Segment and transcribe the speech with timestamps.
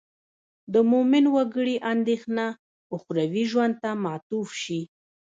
[0.73, 2.45] د مومن وګړي اندېښنه
[2.95, 4.81] اخروي ژوند ته معطوف شي.